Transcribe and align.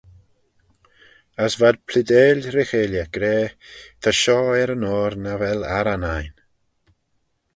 As 1.43 1.53
v'ad 1.59 1.77
pleadeil 1.87 2.39
ry-cheilley, 2.55 3.05
gra, 3.13 3.35
Ta 4.01 4.11
shoh 4.19 4.57
er-yn-oyr 4.61 5.13
nagh 5.23 5.39
vel 5.41 5.61
arran 5.77 6.05
ain. 6.17 6.33